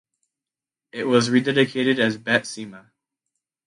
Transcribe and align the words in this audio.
It 0.91 1.03
was 1.03 1.29
rededicated 1.29 1.99
as 1.99 2.17
"Bet 2.17 2.45
Sima". 2.45 2.87